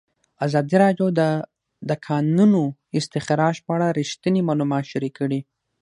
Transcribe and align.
ازادي 0.45 0.75
راډیو 0.83 1.07
د 1.19 1.21
د 1.89 1.91
کانونو 2.07 2.61
استخراج 2.99 3.55
په 3.65 3.71
اړه 3.75 3.87
رښتیني 3.99 4.41
معلومات 4.49 4.83
شریک 4.91 5.13
کړي. 5.21 5.39